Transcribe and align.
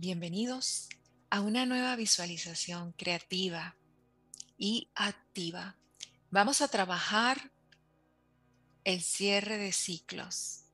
Bienvenidos 0.00 0.88
a 1.28 1.40
una 1.40 1.66
nueva 1.66 1.96
visualización 1.96 2.92
creativa 2.92 3.74
y 4.56 4.88
activa. 4.94 5.74
Vamos 6.30 6.62
a 6.62 6.68
trabajar 6.68 7.50
el 8.84 9.02
cierre 9.02 9.58
de 9.58 9.72
ciclos. 9.72 10.66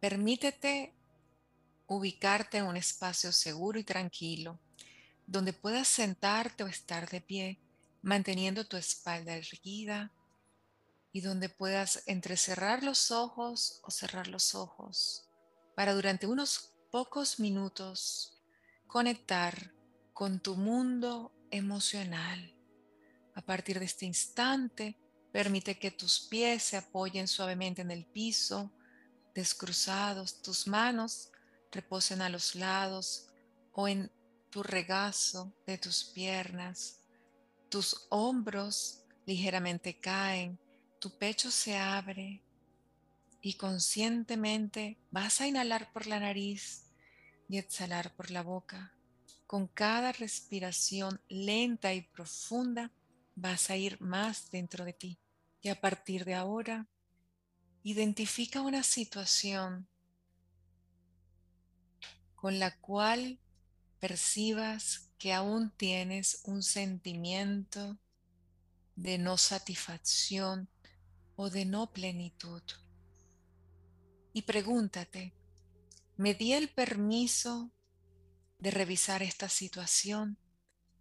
Permítete 0.00 0.94
ubicarte 1.86 2.56
en 2.56 2.64
un 2.64 2.78
espacio 2.78 3.30
seguro 3.30 3.78
y 3.78 3.84
tranquilo 3.84 4.58
donde 5.26 5.52
puedas 5.52 5.86
sentarte 5.86 6.64
o 6.64 6.66
estar 6.66 7.10
de 7.10 7.20
pie, 7.20 7.60
manteniendo 8.00 8.66
tu 8.66 8.78
espalda 8.78 9.36
erguida 9.36 10.10
y 11.12 11.20
donde 11.20 11.50
puedas 11.50 12.04
entrecerrar 12.06 12.82
los 12.82 13.10
ojos 13.10 13.80
o 13.82 13.90
cerrar 13.90 14.28
los 14.28 14.54
ojos 14.54 15.25
para 15.76 15.94
durante 15.94 16.26
unos 16.26 16.72
pocos 16.90 17.38
minutos 17.38 18.42
conectar 18.86 19.74
con 20.14 20.40
tu 20.40 20.56
mundo 20.56 21.32
emocional. 21.50 22.54
A 23.34 23.42
partir 23.42 23.78
de 23.78 23.84
este 23.84 24.06
instante, 24.06 24.98
permite 25.30 25.78
que 25.78 25.90
tus 25.90 26.18
pies 26.18 26.62
se 26.62 26.78
apoyen 26.78 27.28
suavemente 27.28 27.82
en 27.82 27.90
el 27.90 28.06
piso, 28.06 28.72
descruzados, 29.34 30.40
tus 30.40 30.66
manos 30.66 31.30
reposen 31.70 32.22
a 32.22 32.30
los 32.30 32.54
lados 32.54 33.28
o 33.72 33.86
en 33.86 34.10
tu 34.48 34.62
regazo 34.62 35.52
de 35.66 35.76
tus 35.76 36.04
piernas, 36.04 37.02
tus 37.68 38.06
hombros 38.08 39.02
ligeramente 39.26 40.00
caen, 40.00 40.58
tu 40.98 41.18
pecho 41.18 41.50
se 41.50 41.76
abre 41.76 42.45
y 43.40 43.54
conscientemente 43.54 44.98
vas 45.10 45.40
a 45.40 45.46
inhalar 45.46 45.92
por 45.92 46.06
la 46.06 46.20
nariz 46.20 46.90
y 47.48 47.58
exhalar 47.58 48.14
por 48.14 48.30
la 48.30 48.42
boca. 48.42 48.94
Con 49.46 49.68
cada 49.68 50.12
respiración 50.12 51.20
lenta 51.28 51.94
y 51.94 52.02
profunda 52.02 52.92
vas 53.34 53.70
a 53.70 53.76
ir 53.76 54.00
más 54.00 54.50
dentro 54.50 54.84
de 54.84 54.92
ti. 54.92 55.18
Y 55.60 55.68
a 55.68 55.80
partir 55.80 56.24
de 56.24 56.34
ahora, 56.34 56.88
identifica 57.82 58.62
una 58.62 58.82
situación 58.82 59.88
con 62.34 62.58
la 62.58 62.76
cual 62.80 63.38
percibas 64.00 65.10
que 65.18 65.32
aún 65.32 65.70
tienes 65.70 66.40
un 66.44 66.62
sentimiento 66.62 67.96
de 68.96 69.18
no 69.18 69.36
satisfacción 69.38 70.68
o 71.36 71.50
de 71.50 71.64
no 71.64 71.92
plenitud. 71.92 72.62
Y 74.36 74.42
pregúntate, 74.42 75.32
¿me 76.18 76.34
di 76.34 76.52
el 76.52 76.68
permiso 76.68 77.72
de 78.58 78.70
revisar 78.70 79.22
esta 79.22 79.48
situación, 79.48 80.38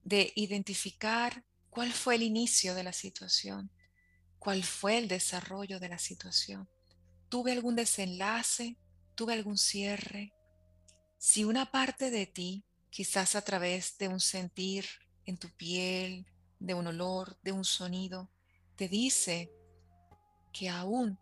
de 0.06 0.32
identificar 0.38 1.44
cuál 1.70 1.92
fue 1.92 2.16
el 2.16 2.24
inicio 2.24 2.76
de 2.76 2.84
la 2.84 2.94
situación, 2.94 3.70
cuál 4.40 4.64
fue 4.64 4.98
el 4.98 5.10
desarrollo 5.10 5.82
de 5.82 5.90
la 5.90 6.00
situación? 6.00 6.70
¿Tuve 7.28 7.52
algún 7.52 7.76
desenlace? 7.76 8.78
¿Tuve 9.16 9.34
algún 9.34 9.58
cierre? 9.58 10.34
Si 11.18 11.44
una 11.44 11.70
parte 11.72 12.12
de 12.12 12.28
ti, 12.28 12.64
quizás 12.90 13.36
a 13.36 13.42
través 13.42 13.98
de 13.98 14.08
un 14.08 14.22
sentir 14.22 14.86
en 15.26 15.38
tu 15.38 15.50
piel, 15.50 16.26
de 16.60 16.74
un 16.74 16.88
olor, 16.88 17.38
de 17.44 17.52
un 17.52 17.66
sonido, 17.66 18.32
te 18.78 18.88
dice 18.88 19.52
que 20.54 20.70
aún 20.70 21.20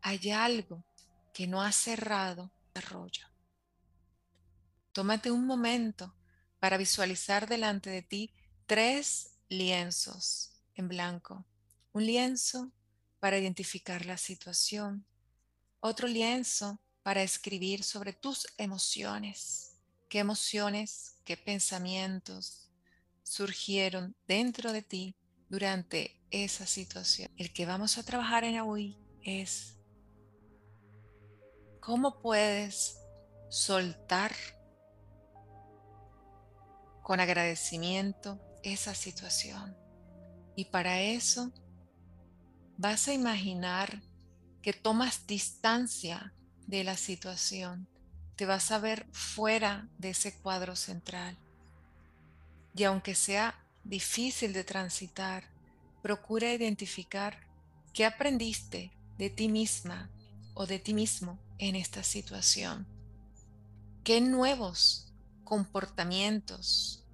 hay 0.00 0.30
algo 0.30 0.84
que 1.36 1.46
no 1.46 1.60
ha 1.60 1.70
cerrado 1.70 2.50
desarrollo. 2.72 3.26
Tómate 4.92 5.30
un 5.30 5.44
momento 5.44 6.16
para 6.58 6.78
visualizar 6.78 7.46
delante 7.46 7.90
de 7.90 8.00
ti 8.00 8.32
tres 8.64 9.36
lienzos 9.50 10.62
en 10.76 10.88
blanco. 10.88 11.44
Un 11.92 12.06
lienzo 12.06 12.72
para 13.20 13.36
identificar 13.36 14.06
la 14.06 14.16
situación. 14.16 15.04
Otro 15.80 16.08
lienzo 16.08 16.80
para 17.02 17.22
escribir 17.22 17.84
sobre 17.84 18.14
tus 18.14 18.46
emociones. 18.56 19.76
¿Qué 20.08 20.20
emociones, 20.20 21.18
qué 21.26 21.36
pensamientos 21.36 22.70
surgieron 23.22 24.16
dentro 24.26 24.72
de 24.72 24.80
ti 24.80 25.14
durante 25.50 26.18
esa 26.30 26.64
situación? 26.64 27.30
El 27.36 27.52
que 27.52 27.66
vamos 27.66 27.98
a 27.98 28.04
trabajar 28.04 28.44
en 28.44 28.58
hoy 28.60 28.96
es 29.22 29.75
¿Cómo 31.86 32.18
puedes 32.18 32.98
soltar 33.48 34.34
con 37.00 37.20
agradecimiento 37.20 38.40
esa 38.64 38.92
situación? 38.92 39.76
Y 40.56 40.64
para 40.64 41.00
eso 41.00 41.52
vas 42.76 43.06
a 43.06 43.12
imaginar 43.12 44.02
que 44.62 44.72
tomas 44.72 45.28
distancia 45.28 46.34
de 46.66 46.82
la 46.82 46.96
situación. 46.96 47.86
Te 48.34 48.46
vas 48.46 48.72
a 48.72 48.80
ver 48.80 49.06
fuera 49.12 49.88
de 49.96 50.10
ese 50.10 50.36
cuadro 50.40 50.74
central. 50.74 51.38
Y 52.74 52.82
aunque 52.82 53.14
sea 53.14 53.64
difícil 53.84 54.52
de 54.52 54.64
transitar, 54.64 55.44
procura 56.02 56.52
identificar 56.52 57.46
qué 57.92 58.04
aprendiste 58.04 58.90
de 59.18 59.30
ti 59.30 59.46
misma 59.46 60.10
o 60.56 60.66
de 60.66 60.78
ti 60.78 60.94
mismo 60.94 61.38
en 61.58 61.76
esta 61.76 62.02
situación? 62.02 62.86
¿Qué 64.02 64.20
nuevos 64.20 65.12
comportamientos 65.44 67.04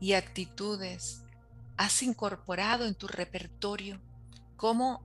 y 0.00 0.14
actitudes 0.14 1.22
has 1.76 2.02
incorporado 2.02 2.86
en 2.86 2.94
tu 2.94 3.06
repertorio? 3.06 4.00
¿Cómo 4.56 5.02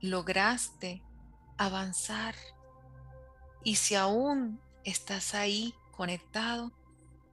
lograste 0.00 1.02
avanzar? 1.56 2.34
Y 3.64 3.76
si 3.76 3.94
aún 3.94 4.60
estás 4.84 5.34
ahí 5.34 5.74
conectado, 5.92 6.72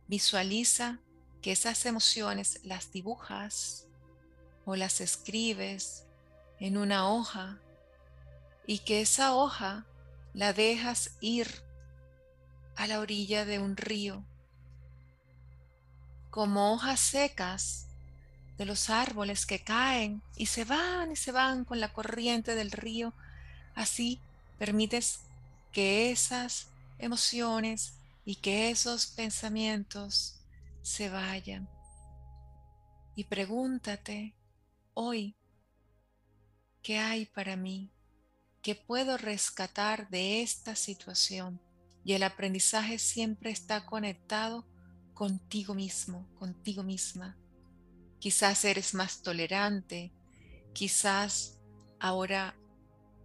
visualiza 0.07 0.99
que 1.41 1.51
esas 1.51 1.85
emociones 1.85 2.61
las 2.63 2.91
dibujas 2.91 3.87
o 4.63 4.75
las 4.75 5.01
escribes 5.01 6.05
en 6.59 6.77
una 6.77 7.09
hoja 7.09 7.59
y 8.69 8.77
que 8.77 9.01
esa 9.01 9.33
hoja 9.33 9.83
la 10.35 10.53
dejas 10.53 11.15
ir 11.21 11.63
a 12.75 12.85
la 12.85 12.99
orilla 12.99 13.43
de 13.43 13.57
un 13.57 13.75
río, 13.75 14.23
como 16.29 16.71
hojas 16.71 16.99
secas 16.99 17.87
de 18.59 18.65
los 18.65 18.91
árboles 18.91 19.47
que 19.47 19.63
caen 19.63 20.21
y 20.35 20.45
se 20.45 20.65
van 20.65 21.11
y 21.11 21.15
se 21.15 21.31
van 21.31 21.65
con 21.65 21.79
la 21.79 21.91
corriente 21.91 22.53
del 22.53 22.69
río. 22.69 23.11
Así 23.73 24.21
permites 24.59 25.21
que 25.71 26.11
esas 26.11 26.67
emociones 26.99 27.93
y 28.23 28.35
que 28.35 28.69
esos 28.69 29.07
pensamientos 29.07 30.35
se 30.83 31.09
vayan. 31.09 31.67
Y 33.15 33.23
pregúntate 33.23 34.35
hoy, 34.93 35.35
¿qué 36.83 36.99
hay 36.99 37.25
para 37.25 37.55
mí? 37.55 37.89
Que 38.61 38.75
puedo 38.75 39.17
rescatar 39.17 40.09
de 40.09 40.41
esta 40.41 40.75
situación. 40.75 41.61
Y 42.03 42.13
el 42.13 42.23
aprendizaje 42.23 42.99
siempre 42.99 43.51
está 43.51 43.85
conectado 43.85 44.65
contigo 45.13 45.73
mismo, 45.73 46.27
contigo 46.35 46.83
misma. 46.83 47.37
Quizás 48.19 48.65
eres 48.65 48.93
más 48.93 49.21
tolerante, 49.21 50.13
quizás 50.73 51.59
ahora 51.99 52.55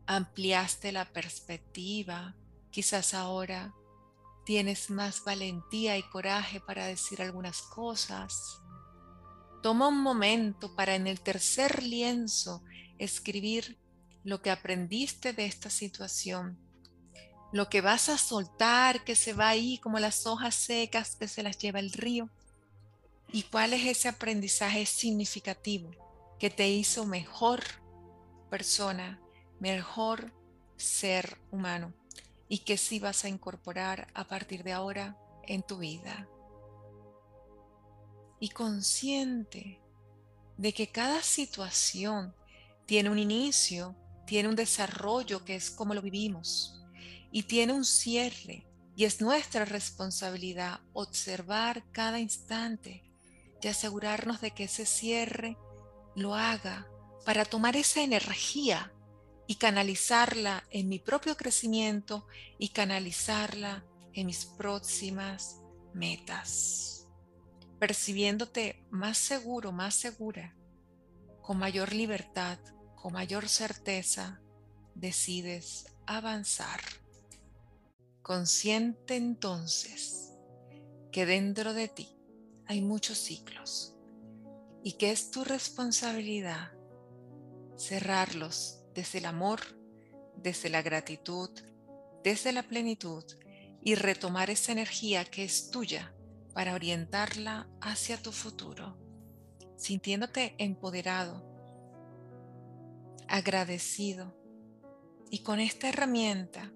ampliaste 0.07 0.93
la 0.93 1.05
perspectiva, 1.13 2.37
quizás 2.71 3.15
ahora 3.15 3.75
tienes 4.45 4.91
más 4.91 5.25
valentía 5.25 5.97
y 5.97 6.03
coraje 6.03 6.61
para 6.61 6.87
decir 6.87 7.23
algunas 7.23 7.63
cosas. 7.63 8.61
Toma 9.63 9.89
un 9.89 10.01
momento 10.01 10.75
para 10.77 10.95
en 10.95 11.07
el 11.07 11.21
tercer 11.21 11.83
lienzo 11.83 12.63
escribir 12.99 13.79
lo 14.25 14.41
que 14.43 14.51
aprendiste 14.51 15.33
de 15.33 15.45
esta 15.47 15.71
situación, 15.71 16.59
lo 17.53 17.69
que 17.69 17.81
vas 17.81 18.09
a 18.09 18.19
soltar 18.19 19.05
que 19.05 19.15
se 19.15 19.35
va 19.35 19.49
ahí 19.49 19.79
como 19.79 20.01
las 20.01 20.27
hojas 20.27 20.55
secas 20.55 21.15
que 21.15 21.29
se 21.29 21.43
las 21.43 21.59
lleva 21.59 21.79
el 21.79 21.93
río, 21.93 22.31
y 23.31 23.43
cuál 23.45 23.73
es 23.73 23.87
ese 23.87 24.09
aprendizaje 24.09 24.87
significativo 24.87 25.91
que 26.39 26.51
te 26.51 26.69
hizo 26.69 27.05
mejor 27.05 27.63
persona, 28.51 29.21
mejor 29.61 30.33
ser 30.77 31.39
humano 31.51 31.93
y 32.49 32.59
que 32.59 32.77
sí 32.77 32.99
vas 32.99 33.25
a 33.25 33.29
incorporar 33.29 34.09
a 34.15 34.25
partir 34.29 34.63
de 34.63 34.73
ahora 34.73 35.19
en 35.47 35.63
tu 35.63 35.79
vida. 35.79 36.29
Y 38.39 38.51
consciente 38.51 39.81
de 40.57 40.73
que 40.73 40.91
cada 40.91 41.23
situación 41.23 42.35
tiene 42.87 43.11
un 43.11 43.19
inicio 43.19 43.97
tiene 44.27 44.49
un 44.49 44.57
desarrollo 44.57 45.45
que 45.45 45.57
es 45.57 45.71
como 45.71 45.95
lo 45.95 46.03
vivimos 46.03 46.83
y 47.31 47.45
tiene 47.45 47.73
un 47.73 47.85
cierre 47.85 48.67
y 48.97 49.05
es 49.05 49.21
nuestra 49.21 49.65
responsabilidad 49.65 50.81
observar 50.93 51.85
cada 51.93 52.21
instante 52.21 53.03
y 53.61 53.69
asegurarnos 53.69 54.41
de 54.41 54.51
que 54.51 54.65
ese 54.65 54.85
cierre 54.85 55.57
lo 56.15 56.35
haga 56.35 56.87
para 57.25 57.45
tomar 57.45 57.77
esa 57.77 58.03
energía 58.03 58.93
y 59.47 59.57
canalizarla 59.57 60.65
en 60.71 60.89
mi 60.89 60.99
propio 60.99 61.37
crecimiento 61.37 62.27
y 62.59 62.69
canalizarla 62.69 63.85
en 64.13 64.27
mis 64.27 64.45
próximas 64.45 65.61
metas. 65.93 67.09
Percibiéndote 67.79 68.85
más 68.91 69.19
seguro, 69.19 69.73
más 69.73 69.95
segura, 69.95 70.55
con 71.43 71.59
mayor 71.59 71.93
libertad, 71.93 72.59
con 73.05 73.13
mayor 73.13 73.51
certeza, 73.51 74.41
decides 74.95 75.93
avanzar. 76.07 76.81
Consciente 78.23 79.17
entonces 79.17 80.33
que 81.13 81.27
dentro 81.27 81.75
de 81.75 81.89
ti 81.89 82.17
hay 82.65 82.81
muchos 82.81 83.19
ciclos 83.19 83.95
y 84.83 84.93
que 84.93 85.11
es 85.11 85.31
tu 85.31 85.45
responsabilidad 85.45 86.73
cerrarlos 87.77 88.81
desde 88.95 89.19
el 89.19 89.27
amor, 89.27 89.61
desde 90.39 90.71
la 90.71 90.81
gratitud, 90.81 91.51
desde 92.23 92.53
la 92.53 92.63
plenitud 92.63 93.23
y 93.83 93.97
retomar 93.97 94.49
esa 94.49 94.73
energía 94.73 95.27
que 95.27 95.45
es 95.45 95.69
tuya 95.69 96.15
para 96.55 96.73
orientarla 96.73 97.69
hacia 97.83 98.17
tu 98.17 98.33
futuro, 98.33 98.97
sintiéndote 99.77 100.55
empoderado, 100.57 101.54
agradecido. 103.29 104.35
Y 105.31 105.41
con 105.43 105.61
esta 105.61 105.89
herramienta 105.89 106.71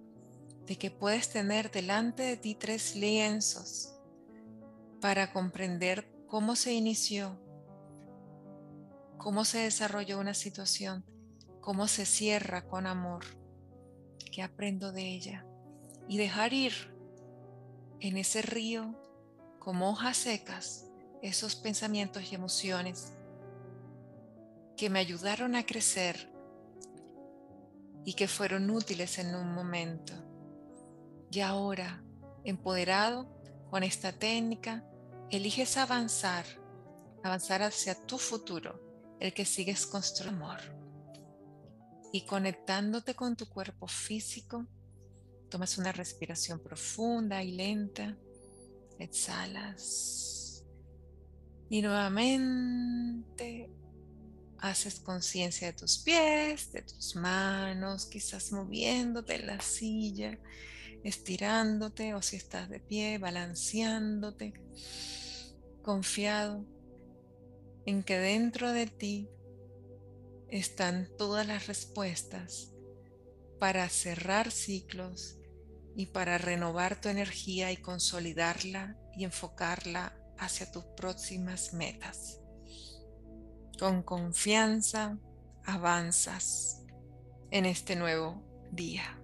de 0.66 0.76
que 0.76 0.90
puedes 0.90 1.30
tener 1.30 1.70
delante 1.70 2.22
de 2.22 2.36
ti 2.36 2.54
tres 2.54 2.96
lienzos 2.96 3.94
para 5.00 5.32
comprender 5.32 6.10
cómo 6.26 6.56
se 6.56 6.72
inició, 6.72 7.38
cómo 9.16 9.44
se 9.44 9.58
desarrolló 9.58 10.18
una 10.18 10.34
situación 10.34 11.04
cómo 11.68 11.86
se 11.86 12.06
cierra 12.06 12.66
con 12.66 12.86
amor, 12.86 13.26
que 14.32 14.42
aprendo 14.42 14.90
de 14.90 15.02
ella, 15.02 15.44
y 16.08 16.16
dejar 16.16 16.54
ir 16.54 16.72
en 18.00 18.16
ese 18.16 18.40
río 18.40 18.98
como 19.58 19.90
hojas 19.90 20.16
secas 20.16 20.86
esos 21.20 21.56
pensamientos 21.56 22.32
y 22.32 22.34
emociones 22.34 23.12
que 24.78 24.88
me 24.88 24.98
ayudaron 24.98 25.56
a 25.56 25.66
crecer 25.66 26.32
y 28.08 28.14
que 28.14 28.26
fueron 28.26 28.70
útiles 28.70 29.18
en 29.18 29.34
un 29.34 29.52
momento. 29.52 30.14
Y 31.30 31.40
ahora, 31.40 32.02
empoderado 32.42 33.28
con 33.68 33.82
esta 33.82 34.12
técnica, 34.12 34.82
eliges 35.28 35.76
avanzar, 35.76 36.46
avanzar 37.22 37.62
hacia 37.62 38.06
tu 38.06 38.16
futuro, 38.16 38.80
el 39.20 39.34
que 39.34 39.44
sigues 39.44 39.86
construyendo 39.86 40.42
amor. 40.42 40.58
Y 42.10 42.24
conectándote 42.24 43.14
con 43.14 43.36
tu 43.36 43.46
cuerpo 43.46 43.86
físico, 43.86 44.66
tomas 45.50 45.76
una 45.76 45.92
respiración 45.92 46.60
profunda 46.60 47.42
y 47.42 47.52
lenta, 47.52 48.16
exhalas. 48.98 50.64
Y 51.68 51.82
nuevamente 51.82 53.70
haces 54.60 55.00
conciencia 55.00 55.68
de 55.68 55.78
tus 55.78 55.98
pies, 55.98 56.72
de 56.72 56.82
tus 56.82 57.16
manos, 57.16 58.06
quizás 58.06 58.52
moviéndote 58.52 59.36
en 59.36 59.46
la 59.46 59.60
silla, 59.60 60.38
estirándote 61.04 62.14
o 62.14 62.22
si 62.22 62.36
estás 62.36 62.68
de 62.68 62.80
pie, 62.80 63.18
balanceándote, 63.18 64.54
confiado 65.82 66.66
en 67.86 68.02
que 68.02 68.18
dentro 68.18 68.72
de 68.72 68.86
ti 68.86 69.28
están 70.48 71.08
todas 71.16 71.46
las 71.46 71.66
respuestas 71.66 72.72
para 73.58 73.88
cerrar 73.88 74.50
ciclos 74.50 75.38
y 75.96 76.06
para 76.06 76.38
renovar 76.38 77.00
tu 77.00 77.08
energía 77.08 77.72
y 77.72 77.76
consolidarla 77.76 78.96
y 79.16 79.24
enfocarla 79.24 80.16
hacia 80.38 80.70
tus 80.70 80.84
próximas 80.96 81.72
metas. 81.72 82.40
Con 83.78 84.02
confianza 84.02 85.18
avanzas 85.64 86.84
en 87.52 87.64
este 87.64 87.94
nuevo 87.94 88.42
día. 88.72 89.17